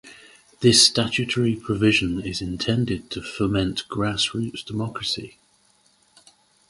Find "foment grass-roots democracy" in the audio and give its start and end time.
3.21-5.37